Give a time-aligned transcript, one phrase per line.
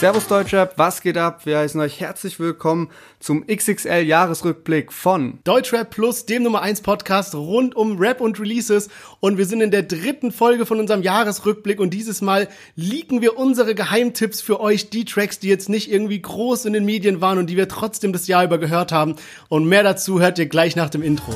[0.00, 1.44] Servus Deutschrap, was geht ab?
[1.44, 7.34] Wir heißen euch herzlich willkommen zum XXL Jahresrückblick von Deutschrap Plus, dem Nummer 1 Podcast
[7.34, 8.88] rund um Rap und Releases.
[9.20, 13.36] Und wir sind in der dritten Folge von unserem Jahresrückblick und dieses Mal leaken wir
[13.36, 17.36] unsere Geheimtipps für euch, die Tracks, die jetzt nicht irgendwie groß in den Medien waren
[17.36, 19.16] und die wir trotzdem das Jahr über gehört haben.
[19.50, 21.34] Und mehr dazu hört ihr gleich nach dem Intro.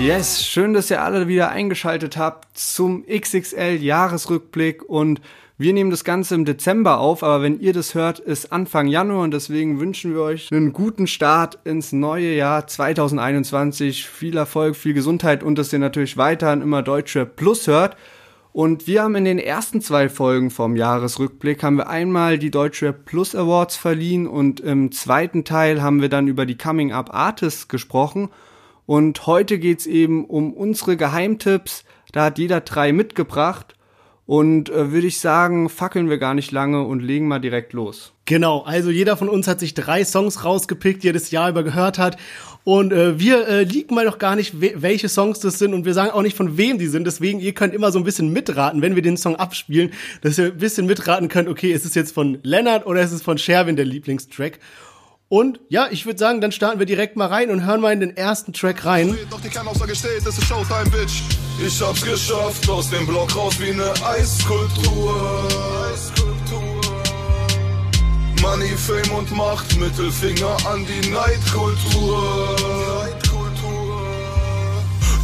[0.00, 5.20] Yes, schön, dass ihr alle wieder eingeschaltet habt zum XXL Jahresrückblick und
[5.58, 9.24] wir nehmen das Ganze im Dezember auf, aber wenn ihr das hört, ist Anfang Januar
[9.24, 14.06] und deswegen wünschen wir euch einen guten Start ins neue Jahr 2021.
[14.06, 17.94] Viel Erfolg, viel Gesundheit und dass ihr natürlich weiterhin immer Deutsche Plus hört.
[18.54, 22.94] Und wir haben in den ersten zwei Folgen vom Jahresrückblick haben wir einmal die Deutsche
[22.94, 27.68] Plus Awards verliehen und im zweiten Teil haben wir dann über die Coming Up Artists
[27.68, 28.30] gesprochen.
[28.90, 31.84] Und heute geht's eben um unsere Geheimtipps.
[32.10, 33.76] Da hat jeder drei mitgebracht.
[34.26, 38.14] Und äh, würde ich sagen, fackeln wir gar nicht lange und legen mal direkt los.
[38.24, 41.62] Genau, also jeder von uns hat sich drei Songs rausgepickt, die er das Jahr über
[41.62, 42.16] gehört hat.
[42.64, 45.94] Und äh, wir äh, liegen mal noch gar nicht, welche Songs das sind und wir
[45.94, 47.06] sagen auch nicht, von wem die sind.
[47.06, 50.46] Deswegen, ihr könnt immer so ein bisschen mitraten, wenn wir den Song abspielen, dass ihr
[50.46, 53.76] ein bisschen mitraten könnt, okay, ist es jetzt von Leonard oder ist es von Sherwin
[53.76, 54.58] der Lieblingstrack?
[55.30, 58.00] Und ja, ich würde sagen, dann starten wir direkt mal rein und hören mal in
[58.00, 59.16] den ersten Track rein.
[59.30, 61.22] Doch die Kernaussage steht, es ist Showtime, Bitch.
[61.64, 65.48] Ich hab's geschafft, aus dem Block raus wie ne Eiskultur.
[68.42, 72.56] Money, Fame und Macht, Mittelfinger an die Neidkultur.
[73.04, 73.29] Neidkultur.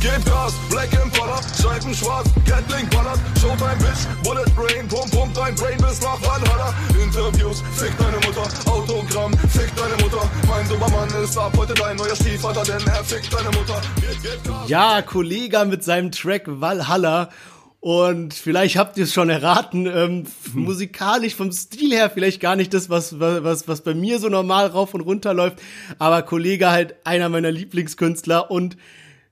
[0.01, 5.55] Gib Gas, Black Impala, Scheiben schwarz, Gatling ballert, Showtime Bitch, Bullet Brain, pump, pump dein
[5.55, 6.75] Brain bis nach Valhalla.
[7.03, 10.31] Interviews, fick deine Mutter, Autogramm, fick deine Mutter.
[10.49, 13.81] Mein Supermann ist ab heute dein neuer Stiefvater, denn er fickt deine Mutter.
[13.97, 14.69] Gib, gib Gas.
[14.69, 17.31] Ja, Kollege mit seinem Track Valhalla.
[17.81, 20.25] Und vielleicht habt ihr es schon erraten, ähm,
[20.55, 24.67] musikalisch vom Stil her vielleicht gar nicht das, was, was, was bei mir so normal
[24.67, 25.61] rauf und runter läuft.
[26.01, 28.77] Aber Kollege halt einer meiner Lieblingskünstler und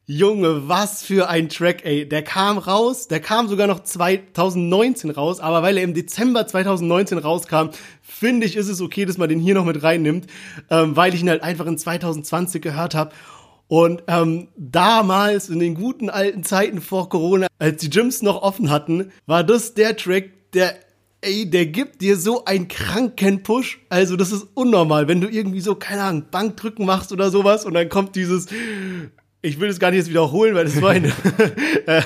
[0.07, 2.07] Junge, was für ein Track, ey.
[2.07, 7.17] Der kam raus, der kam sogar noch 2019 raus, aber weil er im Dezember 2019
[7.17, 7.71] rauskam,
[8.03, 10.27] finde ich, ist es okay, dass man den hier noch mit reinnimmt,
[10.69, 13.15] ähm, weil ich ihn halt einfach in 2020 gehört habe.
[13.67, 18.71] Und ähm, damals, in den guten alten Zeiten vor Corona, als die Gyms noch offen
[18.71, 20.75] hatten, war das der Track, der
[21.23, 23.81] ey, der gibt dir so einen kranken Push.
[23.89, 27.73] Also, das ist unnormal, wenn du irgendwie so, keine Ahnung, Bankdrücken machst oder sowas und
[27.73, 28.49] dann kommt dieses
[29.45, 31.13] ich will es gar nicht jetzt wiederholen, weil es so eine
[31.87, 32.03] äh,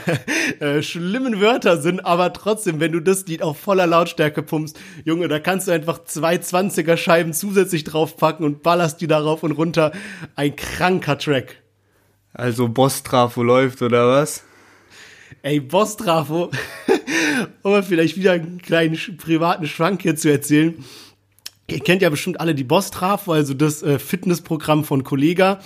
[0.58, 5.28] äh, schlimmen Wörter sind, aber trotzdem, wenn du das Lied auf voller Lautstärke pumpst, Junge,
[5.28, 9.92] da kannst du einfach zwei 20er Scheiben zusätzlich draufpacken und ballerst die darauf und runter.
[10.34, 11.62] Ein kranker Track.
[12.32, 14.42] Also Boss-Trafo läuft oder was?
[15.42, 16.50] Ey, Boss-Trafo,
[17.62, 20.84] um vielleicht wieder einen kleinen privaten Schwank hier zu erzählen.
[21.70, 25.60] Ihr kennt ja bestimmt alle die Boss-Trafo, also das äh, Fitnessprogramm von Kollega.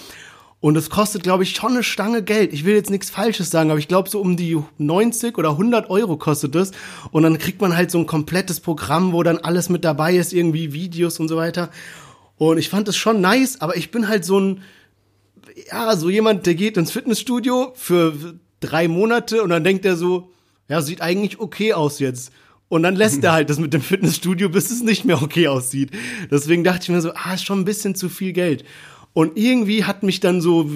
[0.62, 2.52] Und es kostet, glaube ich, schon eine Stange Geld.
[2.52, 5.90] Ich will jetzt nichts Falsches sagen, aber ich glaube, so um die 90 oder 100
[5.90, 6.70] Euro kostet es.
[7.10, 10.32] Und dann kriegt man halt so ein komplettes Programm, wo dann alles mit dabei ist,
[10.32, 11.70] irgendwie Videos und so weiter.
[12.36, 14.62] Und ich fand es schon nice, aber ich bin halt so ein,
[15.68, 18.14] ja, so jemand, der geht ins Fitnessstudio für
[18.60, 20.30] drei Monate und dann denkt er so,
[20.68, 22.30] ja, sieht eigentlich okay aus jetzt.
[22.68, 25.90] Und dann lässt er halt das mit dem Fitnessstudio, bis es nicht mehr okay aussieht.
[26.30, 28.64] Deswegen dachte ich mir so, ah, ist schon ein bisschen zu viel Geld.
[29.14, 30.70] Und irgendwie hat mich dann so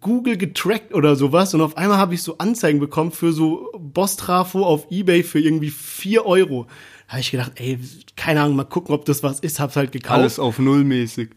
[0.00, 4.64] Google getrackt oder sowas und auf einmal habe ich so Anzeigen bekommen für so Boss-Trafo
[4.64, 6.66] auf Ebay für irgendwie vier Euro.
[7.06, 7.78] Da habe ich gedacht, ey,
[8.16, 10.18] keine Ahnung, mal gucken, ob das was ist, hab's halt gekauft.
[10.18, 11.30] Alles auf Null mäßig.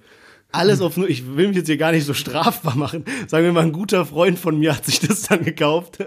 [0.51, 3.05] Alles auf nur, ich will mich jetzt hier gar nicht so strafbar machen.
[3.27, 5.99] Sagen wir mal, ein guter Freund von mir hat sich das dann gekauft.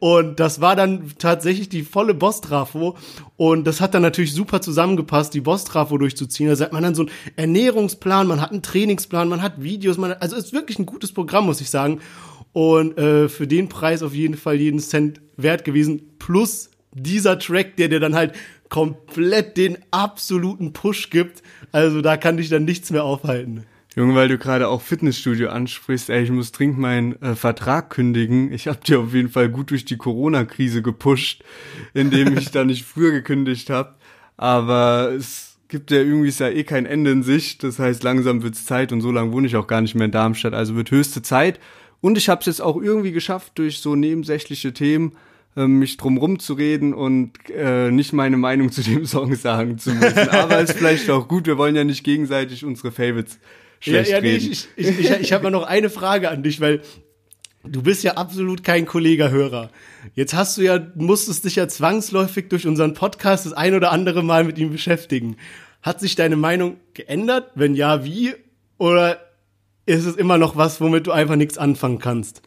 [0.00, 2.96] Und das war dann tatsächlich die volle Boss-Trafo.
[3.36, 6.52] Und das hat dann natürlich super zusammengepasst, die Boss-Trafo durchzuziehen.
[6.52, 10.10] Da hat man dann so einen Ernährungsplan, man hat einen Trainingsplan, man hat Videos, man
[10.10, 12.00] hat, also ist wirklich ein gutes Programm, muss ich sagen.
[12.52, 16.02] Und äh, für den Preis auf jeden Fall jeden Cent wert gewesen.
[16.18, 18.32] Plus dieser Track, der dir dann halt
[18.68, 21.42] komplett den absoluten Push gibt.
[21.72, 23.64] Also da kann dich dann nichts mehr aufhalten.
[23.96, 28.52] Junge, weil du gerade auch Fitnessstudio ansprichst, ey, ich muss dringend meinen äh, Vertrag kündigen.
[28.52, 31.42] Ich hab dir auf jeden Fall gut durch die Corona-Krise gepusht,
[31.94, 33.96] indem ich da nicht früher gekündigt habe.
[34.36, 37.58] Aber es gibt ja irgendwie ist ja eh kein Ende in sich.
[37.58, 40.12] Das heißt, langsam wird's Zeit und so lange wohne ich auch gar nicht mehr in
[40.12, 40.54] Darmstadt.
[40.54, 41.58] Also wird höchste Zeit.
[42.00, 45.16] Und ich habe es jetzt auch irgendwie geschafft, durch so nebensächliche Themen
[45.66, 50.28] mich drum rumzureden und äh, nicht meine Meinung zu dem Song sagen zu müssen.
[50.30, 53.38] Aber ist vielleicht auch gut, wir wollen ja nicht gegenseitig unsere Favorites
[53.80, 54.52] schlecht ja, ja, nee, reden.
[54.52, 56.82] ich, ich, ich, ich habe mal noch eine Frage an dich, weil
[57.64, 59.70] du bist ja absolut kein Kollegerhörer.
[60.14, 64.22] Jetzt hast du ja, musstest dich ja zwangsläufig durch unseren Podcast das ein oder andere
[64.22, 65.36] Mal mit ihm beschäftigen.
[65.82, 67.52] Hat sich deine Meinung geändert?
[67.54, 68.34] Wenn ja, wie?
[68.78, 69.20] Oder
[69.86, 72.42] ist es immer noch was, womit du einfach nichts anfangen kannst?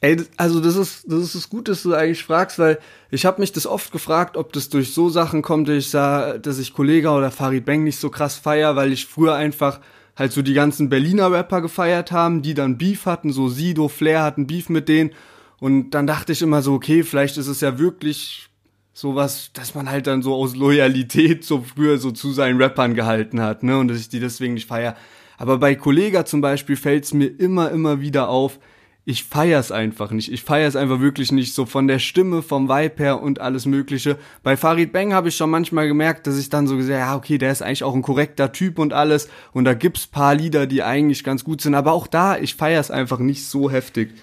[0.00, 2.78] Ey, also das ist, das ist gut, dass du eigentlich fragst, weil
[3.10, 6.36] ich habe mich das oft gefragt, ob das durch so Sachen kommt, dass ich sah,
[6.36, 9.80] dass ich Kollege oder Farid Bang nicht so krass feier, weil ich früher einfach
[10.16, 14.22] halt so die ganzen Berliner Rapper gefeiert haben, die dann Beef hatten, so Sido, Flair
[14.22, 15.10] hatten Beef mit denen
[15.58, 18.50] und dann dachte ich immer so, okay, vielleicht ist es ja wirklich
[18.92, 23.40] sowas, dass man halt dann so aus Loyalität so früher so zu seinen Rappern gehalten
[23.40, 24.96] hat, ne, und dass ich die deswegen nicht feier.
[25.36, 28.60] Aber bei Kollega zum Beispiel fällt es mir immer, immer wieder auf,
[29.06, 30.32] ich feier's einfach nicht.
[30.32, 34.18] Ich feier's einfach wirklich nicht so von der Stimme, vom Vibe her und alles Mögliche.
[34.42, 37.36] Bei Farid Bang habe ich schon manchmal gemerkt, dass ich dann so gesagt, ja okay,
[37.36, 39.28] der ist eigentlich auch ein korrekter Typ und alles.
[39.52, 41.74] Und da gibt's paar Lieder, die eigentlich ganz gut sind.
[41.74, 44.14] Aber auch da, ich feier's einfach nicht so heftig.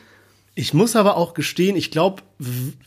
[0.54, 2.24] Ich muss aber auch gestehen, ich glaube,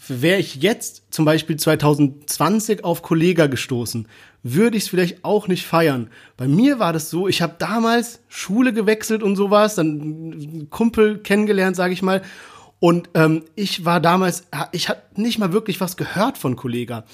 [0.07, 4.07] wäre ich jetzt zum Beispiel 2020 auf Kollega gestoßen,
[4.43, 6.11] würde ich es vielleicht auch nicht feiern.
[6.37, 11.75] Bei mir war das so, ich habe damals Schule gewechselt und sowas, dann Kumpel kennengelernt,
[11.75, 12.21] sage ich mal.
[12.81, 17.05] Und ähm, ich war damals, ich hatte nicht mal wirklich was gehört von Kollega.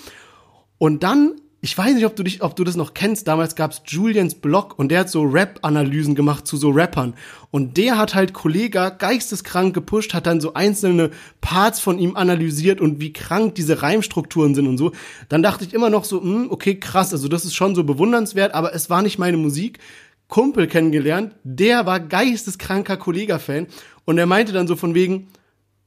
[0.79, 3.29] Und dann ich weiß nicht, ob du dich, ob du das noch kennst.
[3.29, 7.13] Damals gab's Julians Blog und der hat so Rap-Analysen gemacht zu so Rappern.
[7.51, 11.11] Und der hat halt Kollega geisteskrank gepusht, hat dann so einzelne
[11.43, 14.93] Parts von ihm analysiert und wie krank diese Reimstrukturen sind und so.
[15.29, 17.85] Dann dachte ich immer noch so, mh, hm, okay, krass, also das ist schon so
[17.85, 19.81] bewundernswert, aber es war nicht meine Musik.
[20.29, 23.67] Kumpel kennengelernt, der war geisteskranker Kollega-Fan
[24.05, 25.27] und er meinte dann so von wegen,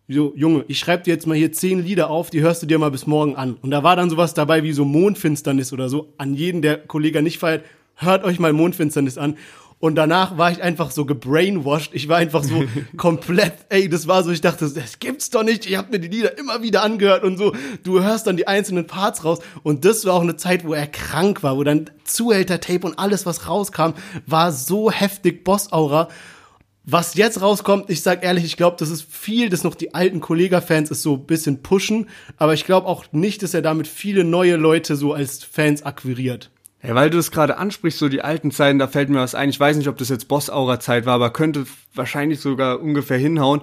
[0.10, 2.78] so, Junge, ich schreibe dir jetzt mal hier zehn Lieder auf, die hörst du dir
[2.78, 3.56] mal bis morgen an.
[3.62, 6.14] Und da war dann sowas dabei wie so Mondfinsternis oder so.
[6.18, 7.64] An jeden, der Kollege nicht feiert,
[7.96, 9.38] hört euch mal Mondfinsternis an.
[9.80, 11.92] Und danach war ich einfach so gebrainwashed.
[11.94, 12.64] Ich war einfach so
[12.98, 15.66] komplett, ey, das war so, ich dachte, das gibt's doch nicht.
[15.66, 17.54] Ich habe mir die Lieder immer wieder angehört und so.
[17.84, 19.40] Du hörst dann die einzelnen Parts raus.
[19.62, 23.26] Und das war auch eine Zeit, wo er krank war, wo dann Zuhälter-Tape und alles,
[23.26, 23.92] was rauskam,
[24.26, 26.10] war so heftig Boss-Aura.
[26.86, 30.20] Was jetzt rauskommt, ich sag ehrlich, ich glaube, das ist viel, dass noch die alten
[30.20, 34.26] Kollega-Fans es so ein bisschen pushen, aber ich glaube auch nicht, dass er damit viele
[34.26, 36.52] neue Leute so als Fans akquiriert.
[36.86, 39.50] Ja, weil du das gerade ansprichst, so die alten Zeiten, da fällt mir was ein.
[39.50, 41.66] Ich weiß nicht, ob das jetzt Boss-Aura-Zeit war, aber könnte
[41.96, 43.62] wahrscheinlich sogar ungefähr hinhauen.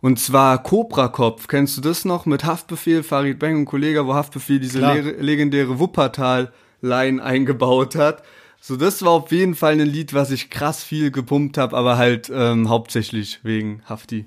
[0.00, 1.48] Und zwar Cobra Kopf.
[1.48, 2.24] Kennst du das noch?
[2.24, 8.22] Mit Haftbefehl, Farid Bang und Kollege, wo Haftbefehl diese le legendäre Wuppertal-Line eingebaut hat.
[8.64, 11.96] So, das war auf jeden Fall ein Lied, was ich krass viel gepumpt habe, aber
[11.96, 14.24] halt ähm, hauptsächlich wegen Hafti.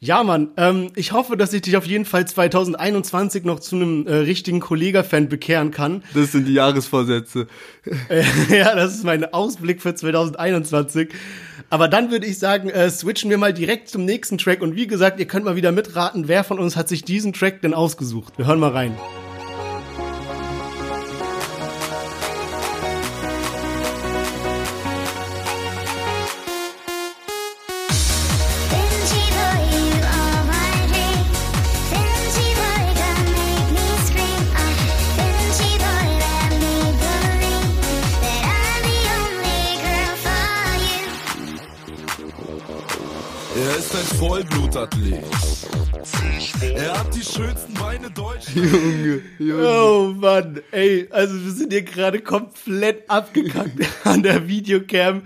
[0.00, 4.08] Ja, Mann, ähm, ich hoffe, dass ich dich auf jeden Fall 2021 noch zu einem
[4.08, 6.02] äh, richtigen Kollega-Fan bekehren kann.
[6.12, 7.46] Das sind die Jahresvorsätze.
[8.08, 8.24] Äh,
[8.58, 11.10] ja, das ist mein Ausblick für 2021.
[11.70, 14.60] Aber dann würde ich sagen, äh, switchen wir mal direkt zum nächsten Track.
[14.60, 17.62] Und wie gesagt, ihr könnt mal wieder mitraten, wer von uns hat sich diesen Track
[17.62, 18.36] denn ausgesucht.
[18.38, 18.96] Wir hören mal rein.
[44.86, 45.24] Vollblutathlet.
[46.62, 48.54] Er hat die schönsten Beine Deutschlands.
[48.54, 49.68] Junge, Junge.
[49.68, 55.22] Oh Mann, ey, also wir sind hier gerade komplett abgekackt an der Videocam.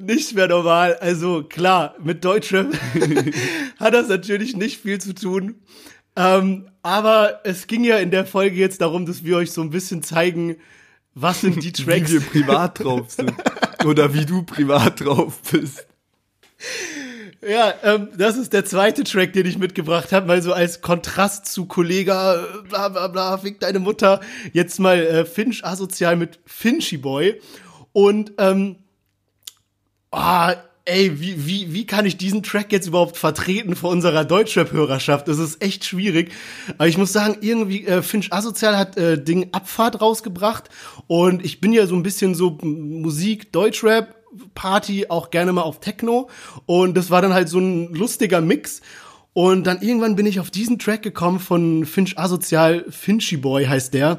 [0.00, 0.96] Nicht mehr normal.
[0.96, 2.68] Also klar, mit Deutschrap
[3.78, 5.56] hat das natürlich nicht viel zu tun.
[6.16, 9.70] Ähm, aber es ging ja in der Folge jetzt darum, dass wir euch so ein
[9.70, 10.56] bisschen zeigen,
[11.14, 12.10] was sind die Tracks.
[12.10, 13.34] Wie wir privat drauf sind.
[13.84, 15.86] Oder wie du privat drauf bist.
[17.40, 21.46] Ja, ähm, das ist der zweite Track, den ich mitgebracht habe, mal so als Kontrast
[21.46, 24.20] zu Kollega, äh, bla bla bla, fick deine Mutter.
[24.52, 27.40] Jetzt mal äh, Finch asozial mit Finchy Boy.
[27.92, 28.76] Und ähm,
[30.10, 35.28] ah, ey, wie, wie, wie kann ich diesen Track jetzt überhaupt vertreten vor unserer Deutschrap-Hörerschaft?
[35.28, 36.32] Das ist echt schwierig.
[36.76, 40.70] Aber ich muss sagen, irgendwie, äh, Finch Asozial hat äh, Ding Abfahrt rausgebracht
[41.06, 44.17] und ich bin ja so ein bisschen so Musik, Deutschrap
[44.54, 46.28] Party, auch gerne mal auf Techno.
[46.66, 48.80] Und das war dann halt so ein lustiger Mix.
[49.32, 53.94] Und dann irgendwann bin ich auf diesen Track gekommen von Finch Asozial, Finchy Boy heißt
[53.94, 54.18] der.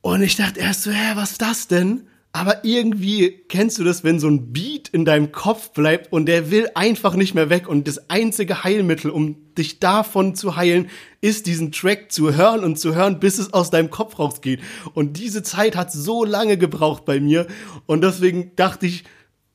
[0.00, 2.09] Und ich dachte erst so, hä, was ist das denn?
[2.32, 6.52] Aber irgendwie kennst du das, wenn so ein Beat in deinem Kopf bleibt und der
[6.52, 11.46] will einfach nicht mehr weg und das einzige Heilmittel, um dich davon zu heilen, ist
[11.46, 14.60] diesen Track zu hören und zu hören, bis es aus deinem Kopf rausgeht.
[14.94, 17.48] Und diese Zeit hat so lange gebraucht bei mir
[17.86, 19.02] und deswegen dachte ich,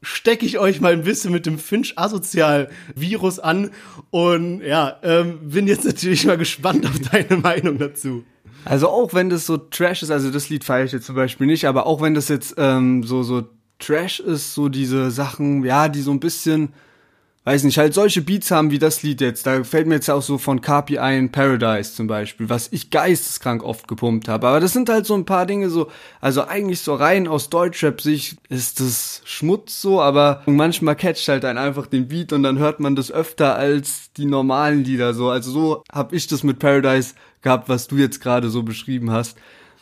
[0.01, 3.72] stecke ich euch mal ein bisschen mit dem Finch Asozial Virus an
[4.12, 8.25] und ja, ähm, bin jetzt natürlich mal gespannt auf deine Meinung dazu.
[8.64, 11.48] Also auch wenn das so Trash ist, also das Lied feiere ich jetzt zum Beispiel
[11.48, 13.44] nicht, aber auch wenn das jetzt ähm, so so
[13.80, 16.74] Trash ist, so diese Sachen, ja, die so ein bisschen
[17.46, 19.46] weiß nicht, halt solche Beats haben wie das Lied jetzt.
[19.46, 23.64] Da fällt mir jetzt auch so von Carpi ein Paradise zum Beispiel, was ich geisteskrank
[23.64, 24.48] oft gepumpt habe.
[24.48, 25.88] Aber das sind halt so ein paar Dinge so,
[26.20, 31.60] also eigentlich so rein aus Deutschrap-Sicht ist das Schmutz so, aber manchmal catcht halt dann
[31.60, 35.30] einfach den Beat und dann hört man das öfter als die normalen Lieder so.
[35.30, 37.14] Also so habe ich das mit Paradise
[37.46, 39.38] gehabt, was du jetzt gerade so beschrieben hast.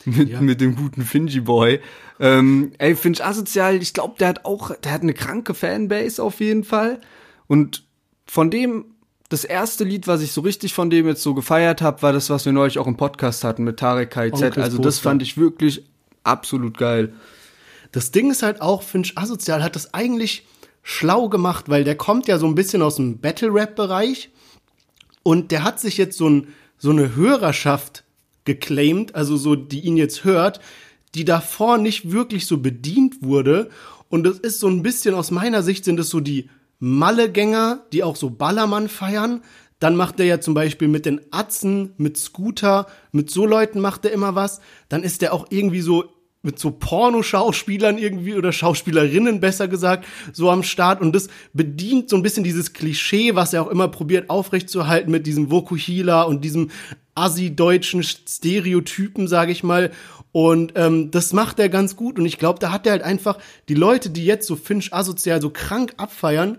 [0.05, 0.41] Mit, ja.
[0.41, 1.79] mit dem guten Finji Boy.
[2.19, 6.41] Ähm, ey, Finch Asozial, ich glaube, der hat auch, der hat eine kranke Fanbase auf
[6.41, 6.99] jeden Fall.
[7.47, 7.85] Und
[8.25, 8.83] von dem,
[9.29, 12.29] das erste Lied, was ich so richtig von dem jetzt so gefeiert habe, war das,
[12.29, 14.57] was wir neulich auch im Podcast hatten mit Tarek KZ.
[14.57, 15.85] Also das fand ich wirklich
[16.25, 17.13] absolut geil.
[17.93, 20.45] Das Ding ist halt auch, Finch Asozial hat das eigentlich
[20.81, 24.31] schlau gemacht, weil der kommt ja so ein bisschen aus dem Battle-Rap-Bereich
[25.23, 26.47] und der hat sich jetzt so, ein,
[26.83, 28.03] so eine Hörerschaft
[28.43, 30.59] geclaimed, also so, die ihn jetzt hört,
[31.15, 33.69] die davor nicht wirklich so bedient wurde.
[34.09, 36.49] Und das ist so ein bisschen aus meiner Sicht sind es so die
[36.79, 39.43] Mallegänger, die auch so Ballermann feiern.
[39.79, 44.03] Dann macht er ja zum Beispiel mit den Atzen, mit Scooter, mit so Leuten macht
[44.03, 44.59] er immer was.
[44.89, 46.12] Dann ist er auch irgendwie so
[46.43, 52.17] mit so Pornoschauspielern irgendwie oder Schauspielerinnen besser gesagt so am Start und das bedient so
[52.17, 56.69] ein bisschen dieses Klischee, was er auch immer probiert aufrechtzuerhalten mit diesem Vokuhila und diesem
[57.15, 59.91] assi-deutschen Stereotypen, sage ich mal.
[60.33, 63.37] Und ähm, das macht er ganz gut und ich glaube, da hat er halt einfach
[63.69, 66.57] die Leute, die jetzt so Finch asozial so krank abfeiern,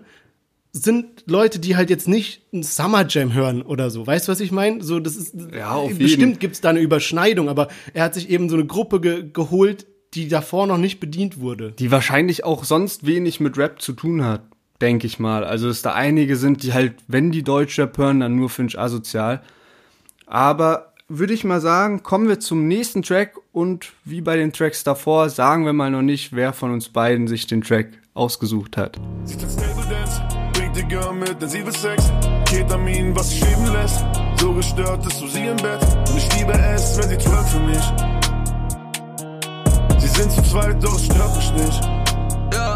[0.75, 4.05] sind Leute, die halt jetzt nicht ein Summer Jam hören oder so.
[4.05, 4.83] Weißt du, was ich meine?
[4.83, 6.39] So, das ist ja, auf bestimmt jeden.
[6.39, 10.27] gibt's da eine Überschneidung, aber er hat sich eben so eine Gruppe ge geholt, die
[10.27, 11.71] davor noch nicht bedient wurde.
[11.71, 14.43] Die wahrscheinlich auch sonst wenig mit Rap zu tun hat,
[14.81, 15.45] denke ich mal.
[15.45, 19.41] Also, dass da einige sind, die halt, wenn die Deutschrap hören, dann nur Finch asozial.
[20.25, 24.83] Aber würde ich mal sagen, kommen wir zum nächsten Track und wie bei den Tracks
[24.83, 28.99] davor, sagen wir mal noch nicht, wer von uns beiden sich den Track ausgesucht hat.
[29.23, 29.37] Sie
[30.87, 32.11] Girl mit intensive Sex.
[32.45, 34.03] Ketamin, was sich leben lässt.
[34.39, 35.81] So gestört ist du sie im Bett.
[36.09, 37.83] Und ich liebe es, wenn sie twerkt für mich.
[39.97, 41.83] Sie sind zu zweit, doch es stört mich nicht.
[42.53, 42.75] Ja.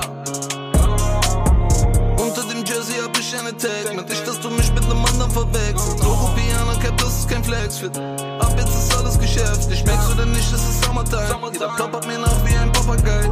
[2.18, 3.96] Unter dem Jersey hab ich eine Tag.
[3.96, 6.04] Mit dass du mich mit nem anderen verwechselst.
[6.04, 7.78] Logo Piano Cap, das ist kein Flex.
[7.78, 7.98] Fit.
[7.98, 9.70] Ab jetzt ist alles Geschäft.
[9.72, 11.52] Ich merk's oder nicht, es ist Summertime.
[11.54, 13.30] Jeder plappert mir nach wie ein Papagei.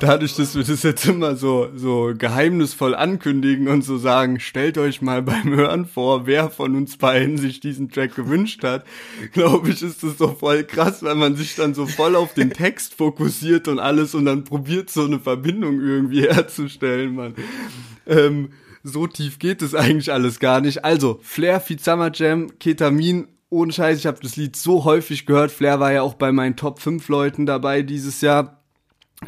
[0.00, 5.02] Dadurch, dass wir das jetzt immer so, so geheimnisvoll ankündigen und so sagen, stellt euch
[5.02, 8.84] mal beim Hören vor, wer von uns beiden sich diesen Track gewünscht hat,
[9.32, 12.50] glaube ich, ist das so voll krass, weil man sich dann so voll auf den
[12.50, 17.34] Text fokussiert und alles und dann probiert so eine Verbindung irgendwie herzustellen, man.
[18.06, 18.50] Ähm,
[18.82, 20.84] so tief geht es eigentlich alles gar nicht.
[20.84, 25.52] Also, Flair, Summer Jam, Ketamin ohne Scheiß, ich habe das Lied so häufig gehört.
[25.52, 28.60] Flair war ja auch bei meinen Top 5 Leuten dabei dieses Jahr.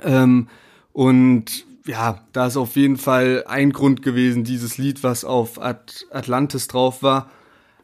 [0.03, 0.49] Ähm,
[0.93, 6.07] und ja, da ist auf jeden Fall ein Grund gewesen, dieses Lied, was auf At
[6.11, 7.31] Atlantis drauf war.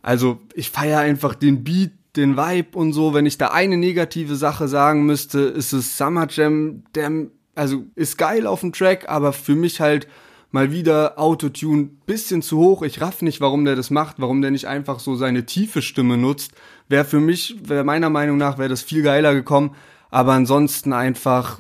[0.03, 3.15] Also ich feiere einfach den Beat, den Vibe und so.
[3.15, 8.19] Wenn ich da eine negative Sache sagen müsste, ist es Summer Jam, der, also ist
[8.19, 10.09] geil auf dem Track, aber für mich halt
[10.53, 12.83] mal wieder Autotune bisschen zu hoch.
[12.83, 16.17] Ich raff nicht, warum der das macht, warum der nicht einfach so seine tiefe Stimme
[16.17, 16.53] nutzt.
[16.89, 19.75] Wäre für mich, wäre meiner Meinung nach, wäre das viel geiler gekommen.
[20.11, 21.59] Aber ansonsten einfach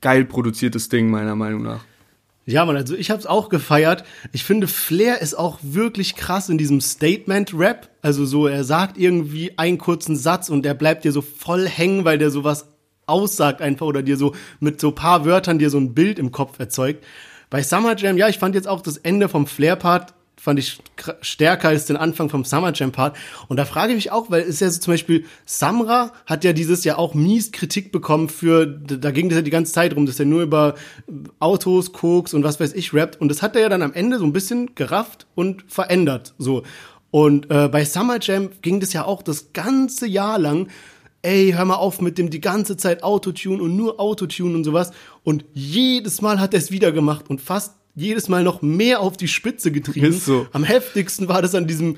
[0.00, 1.80] geil produziertes Ding, meiner Meinung nach.
[2.44, 4.04] Ja, man, also ich hab's auch gefeiert.
[4.32, 7.90] Ich finde, Flair ist auch wirklich krass in diesem Statement-Rap.
[8.00, 12.06] Also so, er sagt irgendwie einen kurzen Satz und der bleibt dir so voll hängen,
[12.06, 12.68] weil der sowas
[13.04, 16.58] aussagt einfach oder dir so mit so paar Wörtern dir so ein Bild im Kopf
[16.58, 17.04] erzeugt.
[17.50, 20.78] Bei Summer Jam, ja, ich fand jetzt auch das Ende vom Flair-Part fand ich
[21.20, 23.16] stärker als den Anfang vom Summer Jam Part.
[23.48, 26.52] Und da frage ich mich auch, weil ist ja so zum Beispiel, Samra hat ja
[26.52, 30.06] dieses Jahr auch mies Kritik bekommen für, da ging das ja die ganze Zeit rum,
[30.06, 30.74] dass er nur über
[31.40, 33.20] Autos, Koks und was weiß ich rappt.
[33.20, 36.62] Und das hat er ja dann am Ende so ein bisschen gerafft und verändert, so.
[37.10, 40.68] Und äh, bei Summer Jam ging das ja auch das ganze Jahr lang
[41.22, 44.92] ey, hör mal auf mit dem die ganze Zeit Autotune und nur Autotune und sowas.
[45.24, 49.16] Und jedes Mal hat er es wieder gemacht und fast jedes Mal noch mehr auf
[49.16, 50.06] die Spitze getrieben.
[50.06, 50.46] Ist so.
[50.52, 51.96] Am heftigsten war das an diesem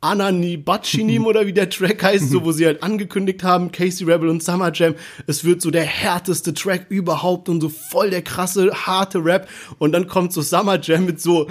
[0.00, 4.28] Anani Bachinim oder wie der Track heißt, so wo sie halt angekündigt haben, Casey Rebel
[4.28, 4.94] und Summer Jam,
[5.26, 9.92] es wird so der härteste Track überhaupt und so voll der krasse, harte Rap und
[9.92, 11.48] dann kommt so Summer Jam mit so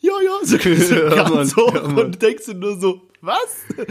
[0.00, 3.86] ja, ja, so, so Ja, ganz Mann, hoch ja, und denkst du nur so, was?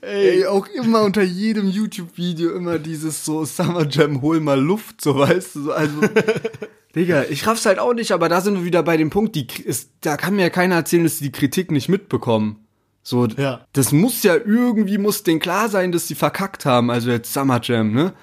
[0.00, 5.00] Ey, Ey, auch immer unter jedem YouTube-Video immer dieses so Summer Jam, hol mal Luft,
[5.00, 6.00] so weißt du, so, also.
[6.94, 9.46] Digga, ich raff's halt auch nicht, aber da sind wir wieder bei dem Punkt, die,
[9.64, 12.66] ist, da kann mir ja keiner erzählen, dass die die Kritik nicht mitbekommen.
[13.02, 13.64] So, Ja.
[13.72, 17.60] das muss ja irgendwie, muss denen klar sein, dass die verkackt haben, also jetzt Summer
[17.62, 18.14] Jam, ne?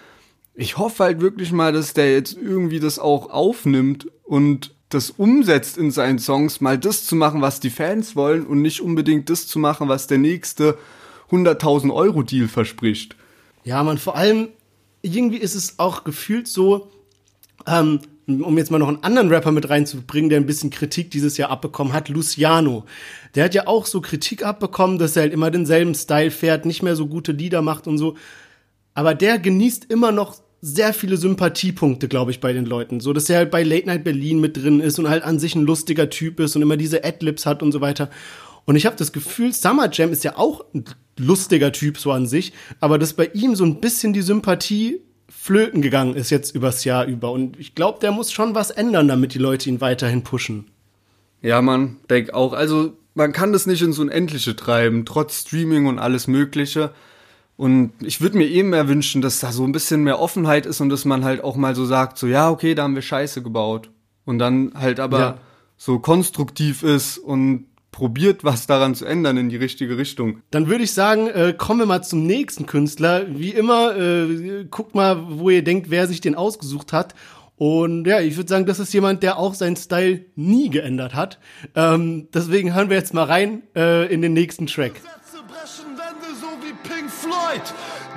[0.56, 5.78] Ich hoffe halt wirklich mal, dass der jetzt irgendwie das auch aufnimmt und das umsetzt
[5.78, 9.48] in seinen Songs, mal das zu machen, was die Fans wollen und nicht unbedingt das
[9.48, 10.78] zu machen, was der nächste
[11.32, 13.16] 100.000 Euro Deal verspricht.
[13.64, 14.50] Ja, man, vor allem,
[15.02, 16.92] irgendwie ist es auch gefühlt so,
[17.66, 21.38] ähm, um jetzt mal noch einen anderen Rapper mit reinzubringen, der ein bisschen Kritik dieses
[21.38, 22.86] Jahr abbekommen hat, Luciano.
[23.36, 26.84] Der hat ja auch so Kritik abbekommen, dass er halt immer denselben Style fährt, nicht
[26.84, 28.16] mehr so gute Lieder macht und so.
[28.94, 33.02] Aber der genießt immer noch sehr viele Sympathiepunkte, glaube ich, bei den Leuten.
[33.02, 35.56] So, dass er halt bei Late Night Berlin mit drin ist und halt an sich
[35.56, 38.10] ein lustiger Typ ist und immer diese Adlibs hat und so weiter.
[38.64, 40.86] Und ich habe das Gefühl, Summer Jam ist ja auch ein
[41.18, 45.82] lustiger Typ so an sich, aber dass bei ihm so ein bisschen die Sympathie flöten
[45.82, 47.34] gegangen ist jetzt übers Jahr über.
[47.34, 50.72] Und ich glaube, der muss schon was ändern, damit die Leute ihn weiterhin pushen.
[51.42, 52.54] Ja, man, denk auch.
[52.54, 56.92] Also, man kann das nicht ins Unendliche treiben, trotz Streaming und alles Mögliche.
[57.64, 60.82] Und ich würde mir eben mehr wünschen, dass da so ein bisschen mehr Offenheit ist
[60.82, 63.42] und dass man halt auch mal so sagt, so, ja, okay, da haben wir Scheiße
[63.42, 63.90] gebaut.
[64.26, 65.38] Und dann halt aber Ja.
[65.78, 70.40] so konstruktiv ist und probiert, was daran zu ändern in die richtige Richtung.
[70.52, 73.28] Dann würde ich sagen, äh, kommen wir mal zum nächsten Künstler.
[73.30, 77.16] Wie immer, äh, guckt mal, wo ihr denkt, wer sich den ausgesucht hat.
[77.56, 81.40] Und ja, ich würde sagen, das ist jemand, der auch seinen Style nie geändert hat.
[81.76, 85.00] Ähm, deswegen hören wir jetzt mal rein äh, in den nächsten Track.
[87.24, 87.64] Floyd.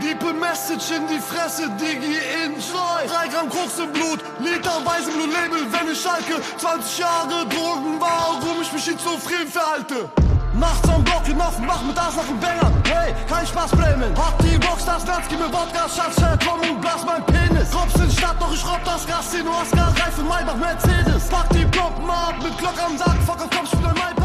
[0.02, 3.06] Diepe Message in die Fresse, Digi, enjoy.
[3.06, 6.42] Drei Gramm Koks im Blut, literweise Blue Label, wenn ich schalke.
[6.58, 10.10] 20 Jahre Drogen, warum ich mich schizophren verhalte.
[10.54, 12.72] Nachts am Block hinauf, mach mit Arsch nach dem Banger.
[12.84, 14.10] Hey, kein Spaß blamen.
[14.16, 17.70] Hat die Rockstars, Nerz, gib mir Wodka, Schatz, komm und blas mein Penis.
[17.70, 21.28] Kops in Stadt, doch ich robb das Gas, 10 Oscar, Reife, Maybach, Mercedes.
[21.28, 24.15] Pack die Pumpen ab, mit Glock am Sack, fuck auf, komm, spiel ein Maybach,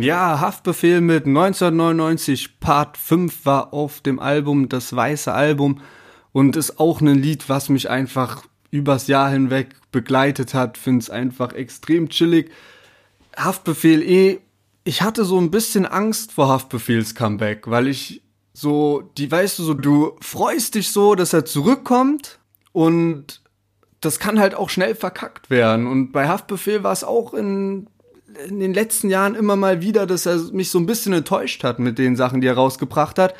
[0.00, 5.80] Ja, Haftbefehl mit 1999 Part 5 war auf dem Album Das Weiße Album
[6.32, 10.78] und ist auch ein Lied, was mich einfach übers Jahr hinweg begleitet hat.
[10.78, 12.50] Find's einfach extrem chillig.
[13.36, 14.40] Haftbefehl eh,
[14.84, 18.22] ich hatte so ein bisschen Angst vor Haftbefehls Comeback, weil ich
[18.54, 22.38] so, die weißt du so, du freust dich so, dass er zurückkommt
[22.72, 23.42] und
[24.00, 25.86] das kann halt auch schnell verkackt werden.
[25.86, 27.88] Und bei Haftbefehl war es auch in,
[28.48, 31.78] in den letzten Jahren immer mal wieder, dass er mich so ein bisschen enttäuscht hat
[31.78, 33.34] mit den Sachen, die er rausgebracht hat.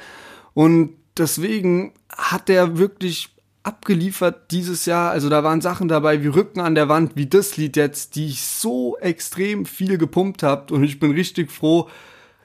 [0.54, 3.30] Und deswegen hat er wirklich
[3.62, 5.10] abgeliefert dieses Jahr.
[5.10, 8.26] Also da waren Sachen dabei wie Rücken an der Wand, wie das Lied jetzt, die
[8.26, 10.72] ich so extrem viel gepumpt habt.
[10.72, 11.88] Und ich bin richtig froh,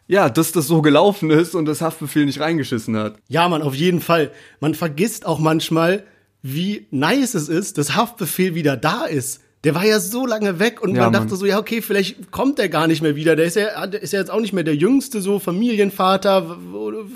[0.07, 3.17] ja, dass das so gelaufen ist und das Haftbefehl nicht reingeschissen hat.
[3.27, 4.31] Ja, man, auf jeden Fall.
[4.59, 6.05] Man vergisst auch manchmal,
[6.41, 9.41] wie nice es ist, dass Haftbefehl wieder da ist.
[9.63, 11.35] Der war ja so lange weg und Ja, man dachte Mann.
[11.37, 13.35] so, ja, okay, vielleicht kommt er gar nicht mehr wieder.
[13.35, 16.57] Der ist ja, der ist ja jetzt auch nicht mehr der jüngste, so Familienvater,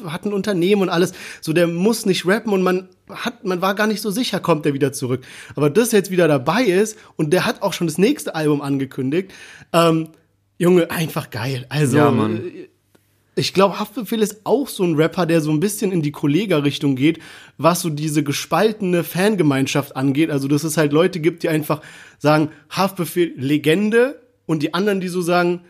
[0.07, 1.13] hat ein Unternehmen und alles.
[1.39, 4.65] So, der muss nicht rappen und man hat, man war gar nicht so sicher, kommt
[4.65, 5.21] er wieder zurück.
[5.55, 8.61] Aber dass er jetzt wieder dabei ist und der hat auch schon das nächste Album
[8.61, 9.31] angekündigt.
[9.71, 10.09] Ähm,
[10.57, 11.65] Junge, einfach geil.
[11.69, 12.41] Also, Ja, Mann.
[13.35, 16.95] Ich glaube, Haftbefehl ist auch so ein Rapper, der so ein bisschen in die Kollega-Richtung
[16.95, 17.19] geht,
[17.57, 20.29] was so diese gespaltene Fangemeinschaft angeht.
[20.29, 21.81] Also, dass es halt Leute gibt, die einfach
[22.17, 25.61] sagen, Haftbefehl Legende und die anderen, die so sagen,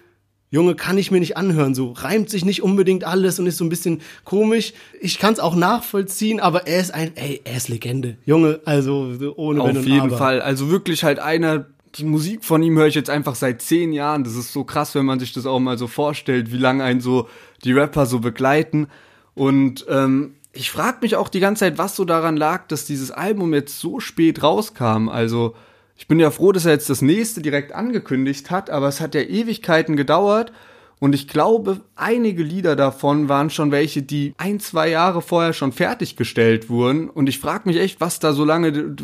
[0.54, 3.63] Junge, kann ich mir nicht anhören, so reimt sich nicht unbedingt alles und ist so
[3.63, 4.74] ein bisschen komisch.
[5.00, 8.17] Ich kann es auch nachvollziehen, aber er ist ein, ey, er ist Legende.
[8.26, 10.12] Junge, also so ohne Wenn Auf jeden.
[10.12, 10.41] Fall.
[10.41, 14.24] Also wirklich halt einer, die Musik von ihm höre ich jetzt einfach seit zehn Jahren.
[14.24, 17.02] Das ist so krass, wenn man sich das auch mal so vorstellt, wie lange einen
[17.02, 17.28] so
[17.64, 18.88] die Rapper so begleiten.
[19.34, 23.12] Und ähm, ich frage mich auch die ganze Zeit, was so daran lag, dass dieses
[23.12, 25.10] Album jetzt so spät rauskam.
[25.10, 25.56] Also
[25.96, 29.16] ich bin ja froh, dass er jetzt das nächste direkt angekündigt hat, aber es hat
[29.16, 30.52] ja Ewigkeiten gedauert.
[31.00, 35.72] Und ich glaube, einige Lieder davon waren schon welche, die ein, zwei Jahre vorher schon
[35.72, 37.10] fertiggestellt wurden.
[37.10, 38.96] Und ich frage mich echt, was da so lange,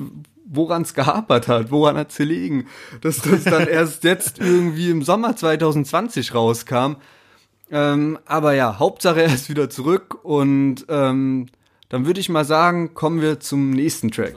[0.49, 2.67] woran es gehapert hat, woran hat es gelegen,
[3.01, 6.95] dass das dann erst jetzt irgendwie im Sommer 2020 rauskam.
[7.69, 11.47] Ähm, aber ja, Hauptsache er ist wieder zurück und ähm,
[11.89, 14.35] dann würde ich mal sagen, kommen wir zum nächsten Track.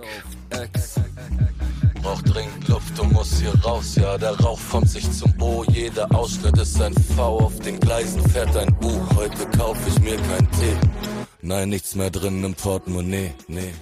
[2.03, 5.65] Braucht dringend Luft und muss hier raus, ja, der Rauch formt sich zum O.
[5.69, 8.91] Jeder Ausschnitt ist ein V, auf den Gleisen fährt ein U.
[9.17, 10.77] Heute kauf ich mir kein Tee.
[11.43, 13.75] Nein, nichts mehr drin im Portemonnaie, nee.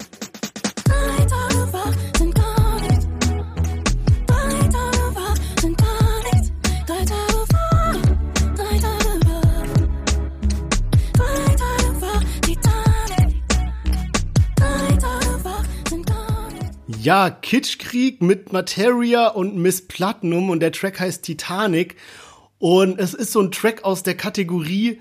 [0.84, 1.97] Drei Tage
[17.00, 21.94] Ja, Kitschkrieg mit Materia und Miss Platinum und der Track heißt Titanic.
[22.58, 25.00] Und es ist so ein Track aus der Kategorie,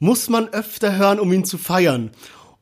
[0.00, 2.10] muss man öfter hören, um ihn zu feiern.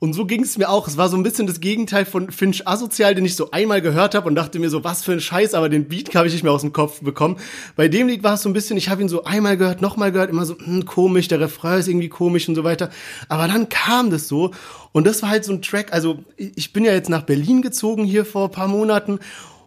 [0.01, 0.87] Und so ging es mir auch.
[0.87, 4.15] Es war so ein bisschen das Gegenteil von Finch Asozial, den ich so einmal gehört
[4.15, 6.43] habe und dachte mir so, was für ein Scheiß, aber den Beat habe ich nicht
[6.43, 7.37] mehr aus dem Kopf bekommen.
[7.75, 10.13] Bei dem Lied war es so ein bisschen, ich habe ihn so einmal gehört, nochmal
[10.13, 12.91] gehört, immer so hm, komisch, der Refrain ist irgendwie komisch und so weiter.
[13.29, 14.51] Aber dann kam das so
[14.93, 15.93] und das war halt so ein Track.
[15.93, 19.21] Also ich bin ja jetzt nach Berlin gezogen hier vor paar Monaten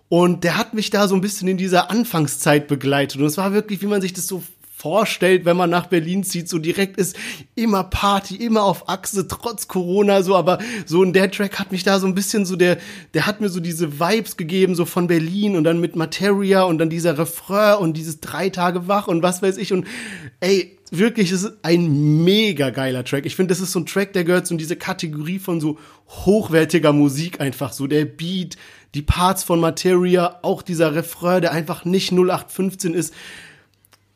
[0.09, 3.19] und der hat mich da so ein bisschen in dieser Anfangszeit begleitet.
[3.19, 4.41] Und es war wirklich, wie man sich das so
[4.77, 7.15] vorstellt, wenn man nach Berlin zieht, so direkt ist
[7.55, 11.83] immer Party, immer auf Achse, trotz Corona, so, aber so ein der Track hat mich
[11.83, 12.77] da so ein bisschen so, der,
[13.15, 16.77] der hat mir so diese Vibes gegeben, so von Berlin und dann mit Materia und
[16.77, 19.87] dann dieser Refrain und dieses drei Tage wach und was weiß ich und
[20.41, 23.25] ey, wirklich, es ist ein mega geiler Track.
[23.25, 25.79] Ich finde, das ist so ein Track, der gehört so in diese Kategorie von so
[26.07, 28.57] hochwertiger Musik einfach, so der Beat,
[28.93, 33.13] die Parts von Materia, auch dieser Refrain, der einfach nicht 0815 ist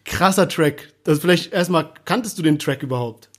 [0.06, 0.94] krasser Track.
[1.04, 3.32] Das vielleicht erstmal, kanntest du den Track überhaupt?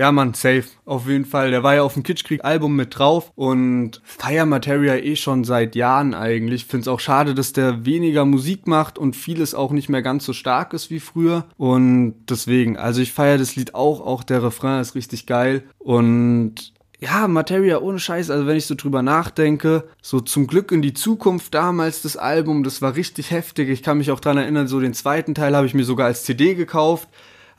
[0.00, 0.64] Ja, Mann, safe.
[0.86, 1.50] Auf jeden Fall.
[1.50, 6.14] Der war ja auf dem Kitschkrieg-Album mit drauf und Fire Materia eh schon seit Jahren
[6.14, 6.64] eigentlich.
[6.64, 10.32] Find's auch schade, dass der weniger Musik macht und vieles auch nicht mehr ganz so
[10.32, 11.44] stark ist wie früher.
[11.58, 14.00] Und deswegen, also ich feiere das Lied auch.
[14.00, 15.64] Auch der Refrain ist richtig geil.
[15.76, 20.82] Und ja, Materia ohne Scheiß, also wenn ich so drüber nachdenke, so zum Glück in
[20.82, 23.70] die Zukunft damals das Album, das war richtig heftig.
[23.70, 26.24] Ich kann mich auch dran erinnern, so den zweiten Teil habe ich mir sogar als
[26.24, 27.08] CD gekauft.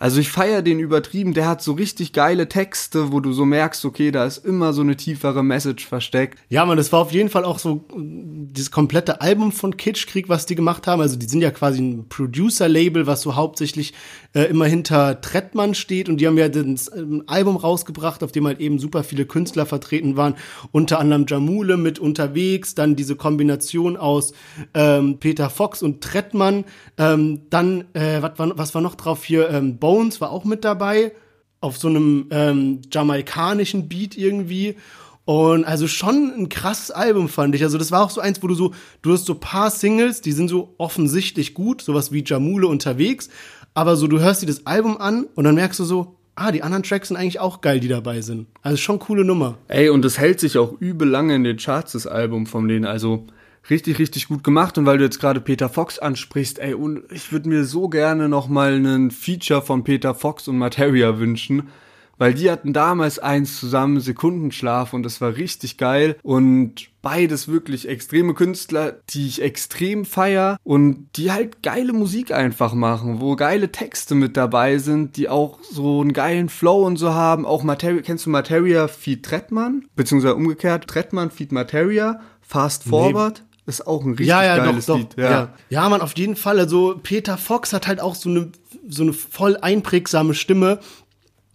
[0.02, 3.86] Also ich feiere den übertrieben, der hat so richtig geile Texte, wo du so merkst,
[3.86, 6.40] okay, da ist immer so eine tiefere Message versteckt.
[6.50, 10.48] Ja, man, das war auf jeden Fall auch so dieses komplette Album von Kitschkrieg, was
[10.48, 11.04] die gemacht haben.
[11.04, 13.94] Also die sind ja quasi ein Producer-Label, was so hauptsächlich
[14.34, 18.60] äh, immer hinter Trettmann steht und die haben ja ähm, Album rausgebracht, auf dem halt
[18.60, 20.34] eben super viele Künstler vertreten waren,
[20.72, 24.34] unter anderem Jamule mit unterwegs, dann diese Kombination aus
[24.74, 26.66] ähm, Peter Fox und Trettmann,
[26.98, 29.48] ähm, dann äh, was war, was war noch drauf hier?
[29.52, 31.12] Ähm, Bones war auch mit dabei,
[31.60, 34.78] auf so einem ähm, jamaikanischen Beat irgendwie.
[35.26, 37.64] Und also schon ein krasses Album fand ich.
[37.64, 40.32] Also das war auch so eins, wo du so, du hast so paar Singles, die
[40.32, 43.28] sind so offensichtlich gut, sowas wie Jamule unterwegs.
[43.74, 46.64] Aber so, du hörst dir das Album an und dann merkst du so, ah, die
[46.64, 48.48] anderen Tracks sind eigentlich auch geil, die dabei sind.
[48.62, 49.58] Also schon coole Nummer.
[49.68, 52.86] Ey, und das hält sich auch übel lange in den Charts, das Album von denen.
[52.86, 53.28] Also
[53.70, 54.78] richtig, richtig gut gemacht.
[54.78, 58.30] Und weil du jetzt gerade Peter Fox ansprichst, ey, und ich würde mir so gerne
[58.30, 61.70] noch mal einen Feature von Peter Fox und Materia wünschen.
[62.18, 66.18] Weil die hatten damals eins zusammen, Sekundenschlaf, und das war richtig geil.
[66.22, 72.76] Und beides wirklich extreme Künstler, die ich extrem feier und die halt geile Musik einfach
[72.76, 77.16] machen, wo geile Texte mit dabei sind, die auch so einen geilen Flow und so
[77.16, 77.44] haben.
[77.44, 79.86] Auch Materia, kennst du Materia Feed Trettmann?
[79.96, 83.44] Beziehungsweise umgekehrt, Trettmann Feed Materia, Fast Forward.
[83.66, 85.00] Ist auch ein richtig ja, ja, geiles doch, doch.
[85.00, 85.18] Lied.
[85.18, 85.30] Ja.
[85.30, 85.54] ja.
[85.70, 86.60] ja, man, auf jeden Fall.
[86.60, 88.52] Also Peter Fox hat halt auch so eine,
[88.88, 90.80] so eine voll einprägsame Stimme.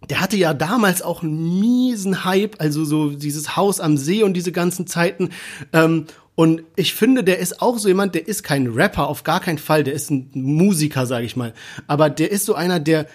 [0.08, 4.34] Der hatte ja damals auch einen miesen Hype, also so dieses Haus am See und
[4.34, 5.30] diese ganzen Zeiten.
[5.72, 9.40] Ähm, und ich finde, der ist auch so jemand, der ist kein Rapper, auf gar
[9.40, 11.54] keinen Fall, der ist ein Musiker, sag ich mal.
[11.86, 13.06] Aber der ist so einer, der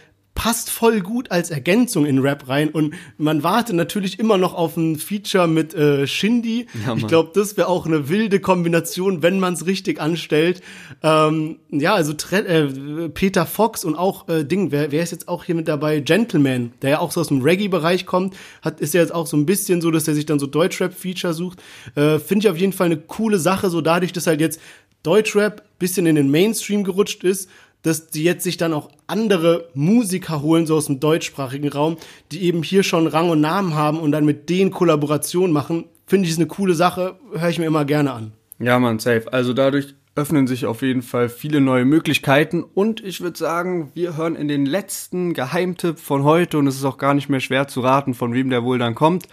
[0.42, 4.76] passt voll gut als Ergänzung in Rap rein und man wartet natürlich immer noch auf
[4.76, 6.66] ein Feature mit äh, Shindy.
[6.84, 10.62] Ja, ich glaube, das wäre auch eine wilde Kombination, wenn man es richtig anstellt.
[11.04, 15.28] Ähm, ja, also Tre äh, Peter Fox und auch äh, Ding, wer, wer ist jetzt
[15.28, 16.00] auch hier mit dabei?
[16.00, 19.38] Gentleman, der ja auch so aus dem Reggae-Bereich kommt, hat ist ja jetzt auch so
[19.38, 21.62] ein bisschen so, dass er sich dann so Deutschrap-Feature sucht.
[21.94, 24.60] Äh, Finde ich auf jeden Fall eine coole Sache, so dadurch, dass halt jetzt
[25.04, 27.50] Deutschrap bisschen in den Mainstream gerutscht ist,
[27.82, 31.98] dass die jetzt sich dann auch andere Musiker holen, so aus dem deutschsprachigen Raum,
[32.32, 36.26] die eben hier schon Rang und Namen haben und dann mit denen Kollaboration machen, finde
[36.26, 38.34] ich ist eine coole Sache, höre ich mir immer gerne an.
[38.60, 39.32] Ja, man, safe.
[39.32, 44.18] Also dadurch öffnen sich auf jeden Fall viele neue Möglichkeiten und ich würde sagen, wir
[44.18, 47.68] hören in den letzten Geheimtipp von heute und es ist auch gar nicht mehr schwer
[47.68, 49.28] zu raten, von wem der wohl dann kommt.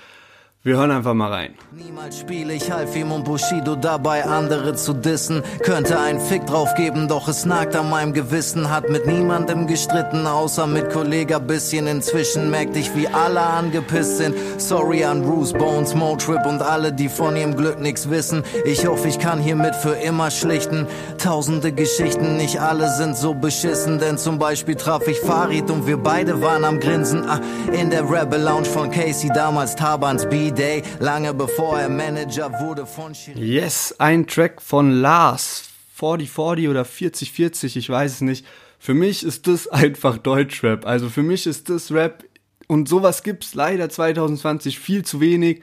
[0.68, 1.54] Wir hören einfach mal rein.
[1.72, 5.42] Niemals spiele ich Halfim und Bushido dabei, andere zu dissen.
[5.62, 8.68] Könnte einen Fick drauf geben, doch es nagt an meinem Gewissen.
[8.68, 11.86] Hat mit niemandem gestritten, außer mit Kollega bisschen.
[11.86, 14.34] Inzwischen merkt ich, wie alle angepisst sind.
[14.58, 18.42] Sorry an Bruce Bones, Motrip und alle, die von ihrem Glück nix wissen.
[18.66, 20.86] Ich hoffe, ich kann hiermit für immer schlichten.
[21.16, 24.00] Tausende Geschichten, nicht alle sind so beschissen.
[24.00, 27.26] Denn zum Beispiel traf ich Farid und wir beide waren am Grinsen.
[27.26, 27.40] Ah,
[27.72, 30.26] in der Rebel Lounge von Casey, damals Tabans
[30.58, 30.82] B-Day.
[31.00, 33.42] Lange bevor er Manager wurde von Shirin.
[33.42, 35.64] Yes, ein Track von Lars.
[35.94, 38.46] 4040 oder 4040, ich weiß es nicht.
[38.78, 40.86] Für mich ist das einfach Deutschrap.
[40.86, 42.24] Also für mich ist das Rap
[42.66, 45.62] und sowas gibt's leider 2020 viel zu wenig,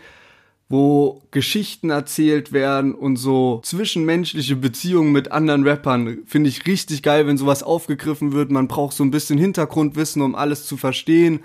[0.68, 6.20] wo Geschichten erzählt werden und so zwischenmenschliche Beziehungen mit anderen Rappern.
[6.26, 8.50] Finde ich richtig geil, wenn sowas aufgegriffen wird.
[8.50, 11.42] Man braucht so ein bisschen Hintergrundwissen, um alles zu verstehen.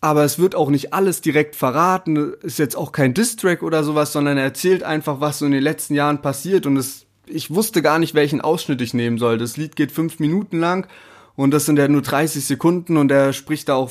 [0.00, 2.32] Aber es wird auch nicht alles direkt verraten.
[2.42, 5.62] Ist jetzt auch kein Distrack oder sowas, sondern er erzählt einfach, was so in den
[5.62, 6.66] letzten Jahren passiert.
[6.66, 9.36] Und es, ich wusste gar nicht, welchen Ausschnitt ich nehmen soll.
[9.36, 10.86] Das Lied geht fünf Minuten lang
[11.36, 13.90] und das sind ja nur 30 Sekunden und er spricht da auch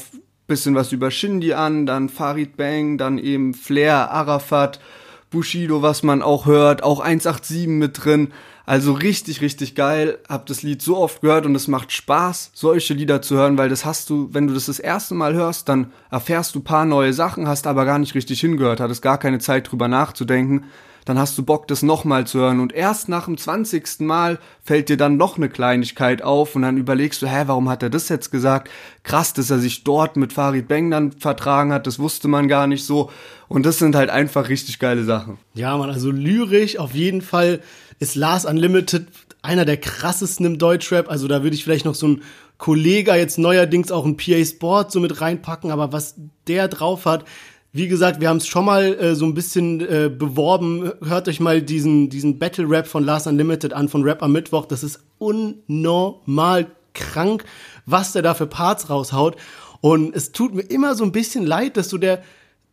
[0.49, 4.81] bisschen was über Shindy an, dann Farid Bang, dann eben Flair, Arafat,
[5.29, 8.33] Bushido, was man auch hört, auch 187 mit drin.
[8.69, 10.19] Also richtig, richtig geil.
[10.29, 13.67] Hab das Lied so oft gehört und es macht Spaß, solche Lieder zu hören, weil
[13.67, 17.11] das hast du, wenn du das das erste Mal hörst, dann erfährst du paar neue
[17.11, 20.65] Sachen, hast aber gar nicht richtig hingehört, hattest gar keine Zeit drüber nachzudenken
[21.09, 22.59] dann hast du Bock, das nochmal zu hören.
[22.59, 24.01] Und erst nach dem 20.
[24.01, 27.81] Mal fällt dir dann noch eine Kleinigkeit auf und dann überlegst du, hä, warum hat
[27.81, 28.69] er das jetzt gesagt?
[29.01, 32.67] Krass, dass er sich dort mit Farid Bang dann vertragen hat, das wusste man gar
[32.67, 33.09] nicht so.
[33.47, 35.39] Und das sind halt einfach richtig geile Sachen.
[35.55, 37.61] Ja, man, also lyrisch auf jeden Fall
[37.99, 39.07] ist Lars Unlimited
[39.41, 41.09] einer der krassesten im Deutschrap.
[41.09, 42.23] Also da würde ich vielleicht noch so ein
[42.57, 46.15] Kollege jetzt neuerdings auch ein PA Sport so mit reinpacken, aber was
[46.47, 47.23] der drauf hat,
[47.71, 50.91] wie gesagt, wir haben es schon mal äh, so ein bisschen äh, beworben.
[51.05, 54.65] Hört euch mal diesen, diesen Battle Rap von Last Unlimited an, von Rap am Mittwoch.
[54.65, 57.45] Das ist unnormal krank,
[57.85, 59.35] was der da für Parts raushaut.
[59.81, 62.23] Und es tut mir immer so ein bisschen leid, dass so der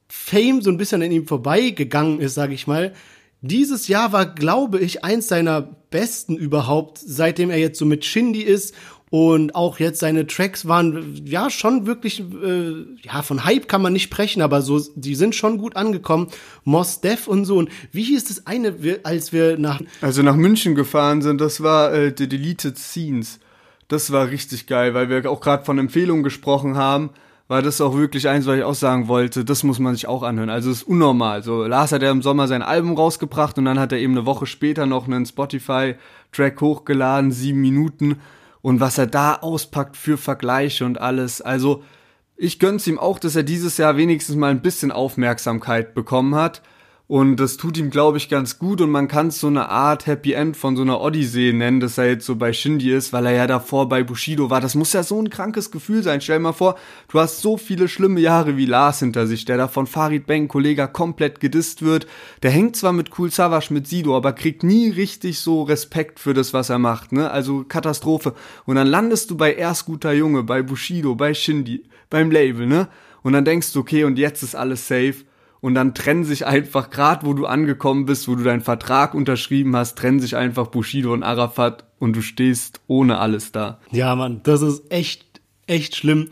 [0.09, 2.95] Fame so ein bisschen an ihm vorbeigegangen ist, sage ich mal.
[3.49, 8.43] Dieses Jahr war, glaube ich, eins seiner besten überhaupt, seitdem er jetzt so mit Shindy
[8.43, 8.75] ist
[9.09, 13.93] und auch jetzt seine Tracks waren ja schon wirklich, äh, ja, von Hype kann man
[13.93, 16.29] nicht sprechen, aber so, die sind schon gut angekommen.
[16.65, 17.57] Mos Def und so.
[17.59, 19.81] Und wie hieß das eine, als wir nach.
[20.01, 23.39] Also nach München gefahren sind, das war äh, The Deleted Scenes.
[23.89, 27.11] Das war richtig geil, weil wir auch gerade von Empfehlungen gesprochen haben
[27.49, 30.23] war das auch wirklich eins, was ich auch sagen wollte, das muss man sich auch
[30.23, 30.51] anhören.
[30.51, 31.43] Also es ist unnormal.
[31.43, 34.27] So, Lars hat ja im Sommer sein Album rausgebracht und dann hat er eben eine
[34.27, 38.21] Woche später noch einen Spotify-Track hochgeladen, sieben Minuten
[38.63, 41.41] und was er da auspackt für Vergleiche und alles.
[41.41, 41.85] Also
[42.37, 46.63] ich gönn's ihm auch, dass er dieses Jahr wenigstens mal ein bisschen Aufmerksamkeit bekommen hat.
[47.09, 48.81] Und das tut ihm, glaube ich, ganz gut.
[48.81, 51.99] Und man kann es so eine Art Happy End von so einer Odyssee nennen, dass
[51.99, 54.61] er jetzt so bei Shindy ist, weil er ja davor bei Bushido war.
[54.61, 56.21] Das muss ja so ein krankes Gefühl sein.
[56.21, 56.75] Stell dir mal vor,
[57.09, 60.49] du hast so viele schlimme Jahre wie Lars hinter sich, der da von Farid Bang,
[60.49, 62.09] Kollege, komplett gedisst wird.
[62.43, 66.35] Der hängt zwar mit Cool Savage, mit Sido, aber kriegt nie richtig so Respekt für
[66.35, 67.13] das, was er macht.
[67.13, 67.31] Ne?
[67.31, 68.35] Also Katastrophe.
[68.65, 72.89] Und dann landest du bei Erst guter Junge, bei Bushido, bei Shindy, beim Label, ne?
[73.23, 75.25] Und dann denkst du, okay, und jetzt ist alles safe
[75.67, 79.75] und dann trennen sich einfach, gerade wo du angekommen bist, wo du deinen Vertrag unterschrieben
[79.75, 83.81] hast, trennen sich einfach Bushido und Arafat und du stehst ohne alles da.
[83.91, 86.29] Ja, Mann, das ist echt, echt schlimm.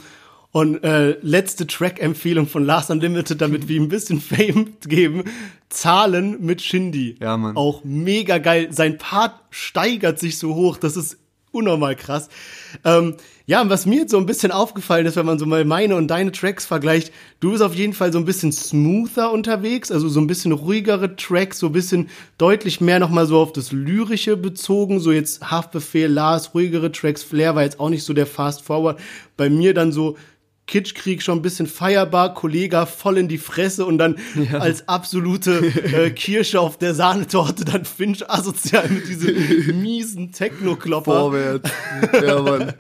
[0.53, 5.25] Und äh, letzte Track-Empfehlung von Last Unlimited, damit wir ihm ein bisschen Fame geben.
[5.69, 7.17] Zahlen mit Shindy.
[7.21, 7.57] Ja, Mann.
[7.57, 8.69] Auch mega geil.
[8.71, 11.19] Sein Part steigert sich so hoch, das ist
[11.55, 12.29] unnormal krass.
[12.85, 13.15] Ähm,
[13.47, 15.97] ja, und was mir jetzt so ein bisschen aufgefallen ist, wenn man so mal meine
[15.97, 20.09] und deine Tracks vergleicht, du bist auf jeden Fall so ein bisschen smoother unterwegs, also
[20.09, 24.39] so ein bisschen ruhigere Tracks, so ein bisschen deutlich mehr nochmal so auf das Lyrische
[24.39, 28.63] bezogen, so jetzt Haftbefehl, Lars, ruhigere Tracks, Flair war jetzt auch nicht so der Fast
[28.63, 28.99] Forward.
[29.37, 30.17] Bei mir dann so
[30.67, 34.59] Kitschkrieg schon ein bisschen feierbar, Kollege voll in die Fresse und dann ja.
[34.59, 41.13] als absolute äh, Kirsche auf der Sahnetorte dann Finch asozial mit diesem miesen Techno-Klopper.
[41.13, 41.71] Vorwärts.
[42.13, 42.73] Ja, Mann.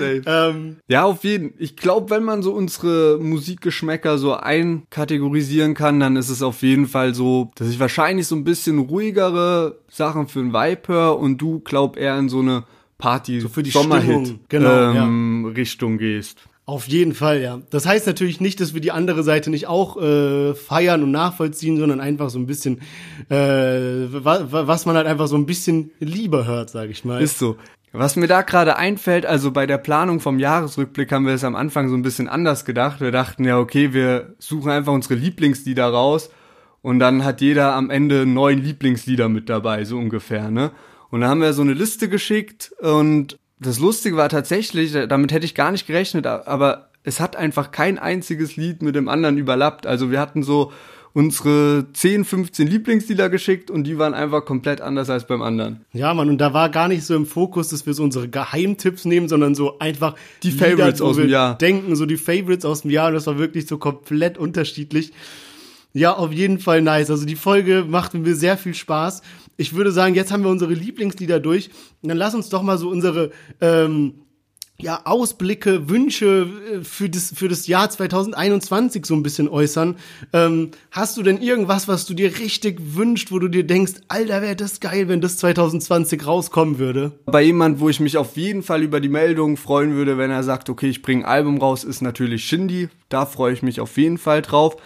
[0.00, 1.54] ähm, ja, auf jeden.
[1.58, 6.86] Ich glaube, wenn man so unsere Musikgeschmäcker so einkategorisieren kann, dann ist es auf jeden
[6.86, 11.38] Fall so, dass ich wahrscheinlich so ein bisschen ruhigere Sachen für ein Vibe höre und
[11.38, 12.64] du glaub eher in so eine
[12.98, 15.52] Party, so für die Sommerhit genau, ähm, ja.
[15.52, 16.49] Richtung gehst.
[16.70, 17.60] Auf jeden Fall, ja.
[17.70, 21.76] Das heißt natürlich nicht, dass wir die andere Seite nicht auch äh, feiern und nachvollziehen,
[21.78, 22.78] sondern einfach so ein bisschen,
[23.28, 27.20] äh, wa was man halt einfach so ein bisschen lieber hört, sag ich mal.
[27.20, 27.56] Ist so.
[27.90, 31.56] Was mir da gerade einfällt, also bei der Planung vom Jahresrückblick haben wir es am
[31.56, 33.00] Anfang so ein bisschen anders gedacht.
[33.00, 36.30] Wir dachten ja, okay, wir suchen einfach unsere Lieblingslieder raus
[36.82, 40.70] und dann hat jeder am Ende neun Lieblingslieder mit dabei, so ungefähr, ne?
[41.10, 45.44] Und dann haben wir so eine Liste geschickt und das Lustige war tatsächlich, damit hätte
[45.44, 49.86] ich gar nicht gerechnet, aber es hat einfach kein einziges Lied mit dem anderen überlappt.
[49.86, 50.72] Also wir hatten so
[51.12, 55.84] unsere 10, 15 Lieblingslieder geschickt und die waren einfach komplett anders als beim anderen.
[55.92, 59.04] Ja, Mann, und da war gar nicht so im Fokus, dass wir so unsere Geheimtipps
[59.04, 61.58] nehmen, sondern so einfach die Lieder, Favorites aus dem Jahr.
[61.58, 65.12] Denken, so die Favorites aus dem Jahr und das war wirklich so komplett unterschiedlich.
[65.92, 67.10] Ja, auf jeden Fall nice.
[67.10, 69.22] Also die Folge macht mir sehr viel Spaß
[69.60, 71.68] ich würde sagen, jetzt haben wir unsere Lieblingslieder durch.
[72.02, 74.14] Und dann lass uns doch mal so unsere ähm,
[74.78, 79.96] ja, Ausblicke, Wünsche äh, für das, für das Jahr 2021 so ein bisschen äußern.
[80.32, 84.40] Ähm, hast du denn irgendwas, was du dir richtig wünscht, wo du dir denkst, Alter,
[84.40, 87.12] wäre das geil, wenn das 2020 rauskommen würde?
[87.26, 90.42] Bei jemand, wo ich mich auf jeden Fall über die Meldung freuen würde, wenn er
[90.42, 92.88] sagt, okay, ich bringe ein Album raus, ist natürlich Shindy.
[93.10, 94.78] Da freue ich mich auf jeden Fall drauf.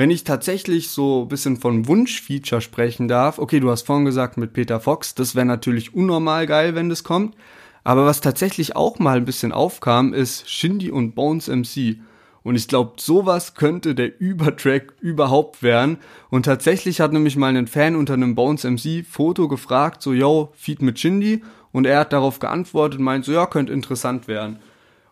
[0.00, 4.38] Wenn ich tatsächlich so ein bisschen von Wunschfeature sprechen darf, okay, du hast vorhin gesagt
[4.38, 7.36] mit Peter Fox, das wäre natürlich unnormal geil, wenn das kommt.
[7.84, 11.98] Aber was tatsächlich auch mal ein bisschen aufkam, ist Shindy und Bones MC.
[12.42, 15.98] Und ich glaube, sowas könnte der Übertrack überhaupt werden.
[16.30, 20.50] Und tatsächlich hat nämlich mal ein Fan unter einem Bones MC Foto gefragt, so, yo,
[20.54, 21.42] Feed mit Shindy.
[21.72, 24.60] Und er hat darauf geantwortet meint so, ja, könnte interessant werden.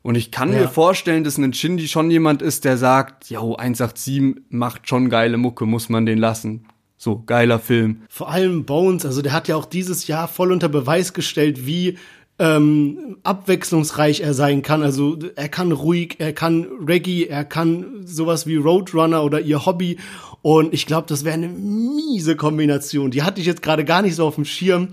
[0.02, 0.60] Und ich kann Ja.
[0.60, 5.36] mir vorstellen, dass ein Shindy schon jemand ist, der sagt, yo, 187 macht schon geile
[5.36, 6.66] Mucke, muss man den lassen.
[6.96, 8.02] So, geiler Film.
[8.08, 11.96] Vor allem Bones, also der hat ja auch dieses Jahr voll unter Beweis gestellt, wie
[12.40, 14.82] ähm, abwechslungsreich er sein kann.
[14.82, 19.98] Also er kann ruhig, er kann Reggae, er kann sowas wie Roadrunner oder ihr Hobby.
[20.42, 23.10] Und ich glaube, das wäre eine miese Kombination.
[23.10, 24.88] Die hatte ich jetzt gerade gar nicht so auf dem Schirm,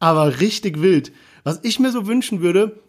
[0.00, 1.12] aber richtig wild.
[1.44, 2.80] Was ich mir so wünschen würde,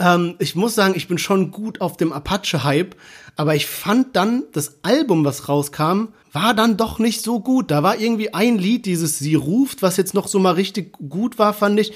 [0.00, 2.96] ähm, ich muss sagen, ich bin schon gut auf dem Apache-Hype,
[3.36, 7.70] aber ich fand dann, das Album, was rauskam, war dann doch nicht so gut.
[7.70, 11.38] Da war irgendwie ein Lied, dieses Sie ruft, was jetzt noch so mal richtig gut
[11.38, 11.92] war, fand ich.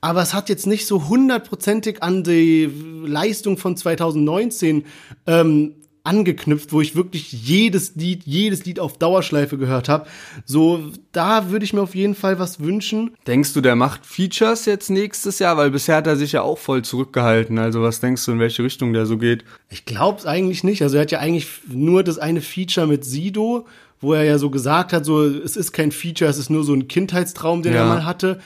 [0.00, 2.70] Aber es hat jetzt nicht so hundertprozentig an die
[3.06, 4.84] Leistung von 2019
[5.26, 10.06] ähm, angeknüpft, wo ich wirklich jedes Lied, jedes Lied auf Dauerschleife gehört habe.
[10.44, 13.12] So, da würde ich mir auf jeden Fall was wünschen.
[13.26, 15.56] Denkst du, der macht Features jetzt nächstes Jahr?
[15.56, 17.58] Weil bisher hat er sich ja auch voll zurückgehalten.
[17.58, 19.44] Also was denkst du, in welche Richtung der so geht?
[19.70, 20.82] Ich glaub's eigentlich nicht.
[20.82, 23.66] Also er hat ja eigentlich nur das eine Feature mit Sido,
[24.02, 26.74] wo er ja so gesagt hat, so es ist kein Feature, es ist nur so
[26.74, 27.88] ein Kindheitstraum, den er Ja.
[27.88, 28.40] mal hatte.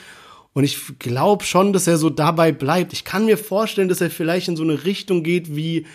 [0.52, 2.92] Und ich glaube schon, dass er so dabei bleibt.
[2.92, 5.86] Ich kann mir vorstellen, dass er vielleicht in so eine Richtung geht, wie,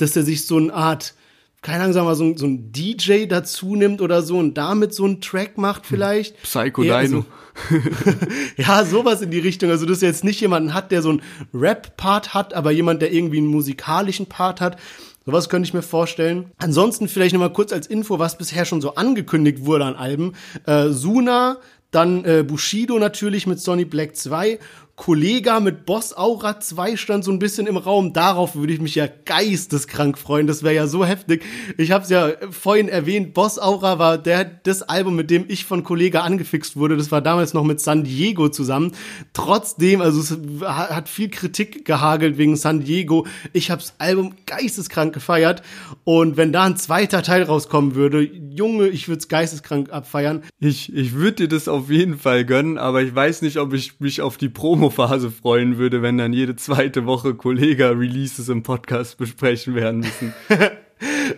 [0.00, 1.14] dass er sich so eine Art,
[1.62, 4.54] keine Ahnung, sagen wir mal, so, ein- so ein DJ dazu nimmt oder so und
[4.54, 6.42] damit so einen Track macht vielleicht.
[6.42, 7.18] Psycho Ja, Dino.
[7.18, 7.26] also-
[8.56, 9.70] ja, sowas in die Richtung.
[9.70, 13.12] Also, dass er jetzt nicht jemanden hat, der so einen Rap-Part hat, aber jemand, der
[13.12, 14.78] irgendwie einen musikalischen Part hat.
[15.26, 16.50] Sowas könnte ich mir vorstellen.
[16.58, 20.32] Ansonsten vielleicht noch mal kurz als Info, was bisher schon so angekündigt wurde an Alben.
[20.66, 21.58] Äh, Suna,
[21.90, 24.58] dann äh, Bushido natürlich mit Sonny Black 2,
[25.00, 28.12] Kollega mit Boss Aura 2 stand so ein bisschen im Raum.
[28.12, 30.46] Darauf würde ich mich ja geisteskrank freuen.
[30.46, 31.42] Das wäre ja so heftig.
[31.78, 33.32] Ich habe es ja vorhin erwähnt.
[33.32, 36.98] Boss Aura war der das Album, mit dem ich von Kollega angefixt wurde.
[36.98, 38.92] Das war damals noch mit San Diego zusammen.
[39.32, 40.36] Trotzdem, also es
[40.66, 43.26] hat viel Kritik gehagelt wegen San Diego.
[43.54, 45.62] Ich habe das Album geisteskrank gefeiert.
[46.04, 50.42] Und wenn da ein zweiter Teil rauskommen würde, Junge, ich würde es geisteskrank abfeiern.
[50.58, 53.98] Ich, ich würde dir das auf jeden Fall gönnen, aber ich weiß nicht, ob ich
[53.98, 54.50] mich auf die
[54.90, 60.34] Promophase freuen würde, wenn dann jede zweite Woche Kollega-Releases im Podcast besprechen werden müssen.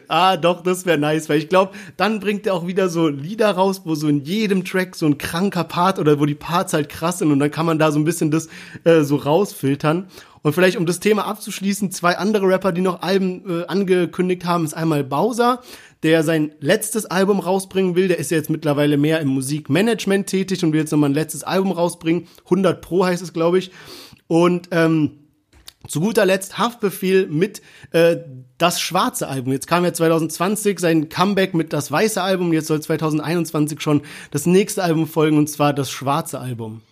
[0.09, 3.51] Ah, doch, das wäre nice, weil ich glaube, dann bringt er auch wieder so Lieder
[3.51, 6.89] raus, wo so in jedem Track so ein kranker Part oder wo die Parts halt
[6.89, 8.49] krass sind und dann kann man da so ein bisschen das
[8.85, 10.07] äh, so rausfiltern.
[10.43, 14.65] Und vielleicht, um das Thema abzuschließen, zwei andere Rapper, die noch Alben äh, angekündigt haben,
[14.65, 15.63] ist einmal Bowser,
[16.03, 18.09] der sein letztes Album rausbringen will.
[18.09, 21.45] Der ist ja jetzt mittlerweile mehr im Musikmanagement tätig und will jetzt nochmal ein letztes
[21.45, 22.27] Album rausbringen.
[22.45, 23.71] 100 Pro heißt es, glaube ich.
[24.27, 25.22] Und ähm,
[25.89, 28.17] zu guter Letzt Haftbefehl mit äh,
[28.59, 29.53] das schwarze Album.
[29.53, 32.53] Jetzt kam ja 2020 sein Comeback mit das weiße Album.
[32.53, 36.83] Jetzt soll 2021 schon das nächste Album folgen und zwar das schwarze Album.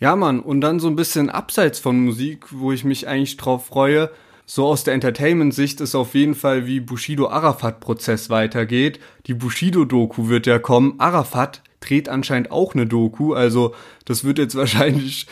[0.00, 3.66] Ja, Mann, und dann so ein bisschen abseits von Musik, wo ich mich eigentlich drauf
[3.66, 4.10] freue.
[4.46, 9.00] So aus der Entertainment-Sicht ist auf jeden Fall, wie Bushido-Arafat-Prozess weitergeht.
[9.26, 10.94] Die Bushido-Doku wird ja kommen.
[10.98, 13.74] Arafat dreht anscheinend auch eine Doku, also
[14.04, 15.26] das wird jetzt wahrscheinlich,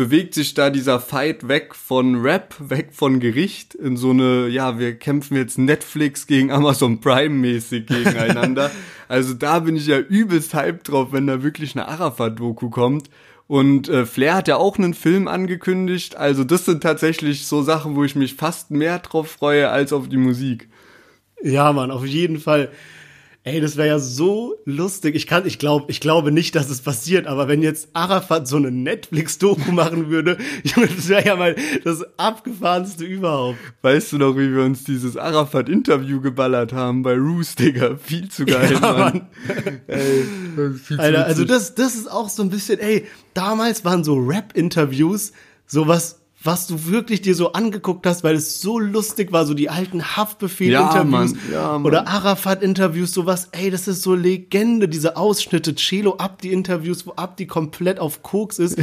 [0.00, 4.78] bewegt sich da dieser Fight weg von Rap, weg von Gericht in so eine, ja,
[4.78, 8.70] wir kämpfen jetzt Netflix gegen Amazon Prime mäßig gegeneinander.
[9.08, 13.10] also da bin ich ja übelst hyped drauf, wenn da wirklich eine Arafat-Doku kommt.
[13.46, 16.16] Und äh, Flair hat ja auch einen Film angekündigt.
[16.16, 20.08] Also das sind tatsächlich so Sachen, wo ich mich fast mehr drauf freue als auf
[20.08, 20.70] die Musik.
[21.42, 22.70] Ja, Mann, auf jeden Fall.
[23.42, 25.14] Ey, das wäre ja so lustig.
[25.14, 28.56] Ich kann, ich glaube, ich glaube nicht, dass es passiert, aber wenn jetzt Arafat so
[28.56, 33.56] eine Netflix-Doku machen würde, Junge, das wäre ja mal das abgefahrenste überhaupt.
[33.80, 37.96] Weißt du noch, wie wir uns dieses Arafat-Interview geballert haben bei Roos, Digga?
[37.96, 38.98] Viel zu geil, Ja, Mann.
[38.98, 39.26] Mann.
[39.86, 40.24] Ey,
[40.74, 44.16] viel zu Alter, also das, das ist auch so ein bisschen, ey, damals waren so
[44.18, 45.32] Rap-Interviews
[45.66, 49.68] sowas, was du wirklich dir so angeguckt hast, weil es so lustig war, so die
[49.68, 56.16] alten Haftbefehl-Interviews Ja, ja, oder Arafat-Interviews, sowas, ey, das ist so Legende, diese Ausschnitte, Celo
[56.16, 58.78] Abdi-Interviews, wo Abdi komplett auf Koks ist.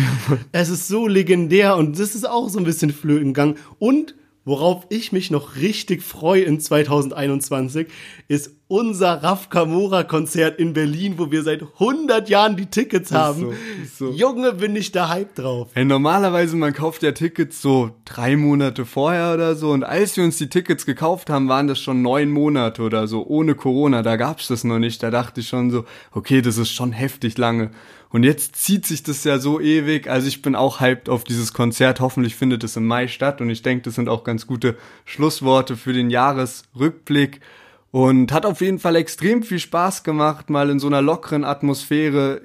[0.51, 3.55] es ist so legendär und das ist auch so ein bisschen flöten gegangen.
[3.79, 4.13] Und
[4.45, 7.87] worauf ich mich noch richtig freue in 2021,
[8.27, 13.39] ist unser Raf Kamora Konzert in Berlin, wo wir seit 100 Jahren die Tickets haben.
[13.39, 14.11] so, ist so.
[14.11, 15.69] Junge, bin ich da hype drauf.
[15.73, 19.71] Hey, normalerweise, man kauft ja Tickets so drei Monate vorher oder so.
[19.71, 23.25] Und als wir uns die Tickets gekauft haben, waren das schon neun Monate oder so,
[23.25, 24.03] ohne Corona.
[24.03, 25.01] Da gab's das noch nicht.
[25.01, 27.71] Da dachte ich schon so, okay, das ist schon heftig lange.
[28.09, 30.09] Und jetzt zieht sich das ja so ewig.
[30.09, 31.99] Also ich bin auch hyped auf dieses Konzert.
[31.99, 33.39] Hoffentlich findet es im Mai statt.
[33.39, 37.41] Und ich denke, das sind auch ganz gute Schlussworte für den Jahresrückblick.
[37.91, 42.41] Und hat auf jeden Fall extrem viel Spaß gemacht, mal in so einer lockeren Atmosphäre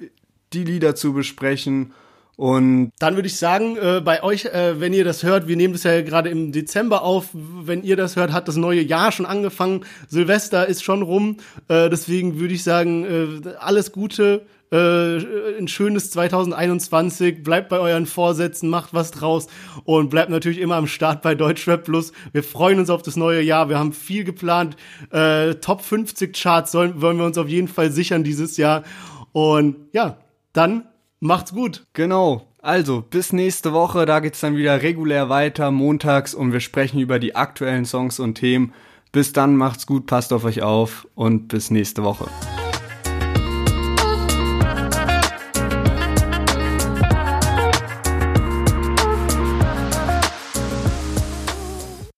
[0.53, 1.93] die Lieder zu besprechen.
[2.35, 5.73] Und Dann würde ich sagen, äh, bei euch, äh, wenn ihr das hört, wir nehmen
[5.73, 9.27] das ja gerade im Dezember auf, wenn ihr das hört, hat das neue Jahr schon
[9.27, 9.85] angefangen.
[10.07, 11.37] Silvester ist schon rum.
[11.67, 17.43] Äh, deswegen würde ich sagen, äh, alles Gute, äh, ein schönes 2021.
[17.43, 19.47] Bleibt bei euren Vorsätzen, macht was draus
[19.83, 22.11] und bleibt natürlich immer am Start bei Deutschrap Plus.
[22.31, 23.69] Wir freuen uns auf das neue Jahr.
[23.69, 24.75] Wir haben viel geplant.
[25.11, 28.83] Äh, Top 50 Charts sollen, wollen wir uns auf jeden Fall sichern dieses Jahr.
[29.31, 30.17] Und ja,
[30.53, 30.85] dann
[31.19, 31.85] macht's gut.
[31.93, 32.47] Genau.
[32.61, 37.19] Also, bis nächste Woche, da geht's dann wieder regulär weiter, montags, und wir sprechen über
[37.19, 38.73] die aktuellen Songs und Themen.
[39.11, 42.25] Bis dann, macht's gut, passt auf euch auf und bis nächste Woche.